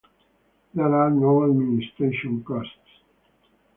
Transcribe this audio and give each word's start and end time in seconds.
There 0.73 0.95
are 0.95 1.11
no 1.11 1.43
administration 1.43 2.43
costs. 2.43 2.81